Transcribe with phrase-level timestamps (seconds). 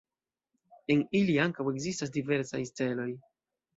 [0.93, 3.11] En ili ankaŭ ekzistas diversaj celoj.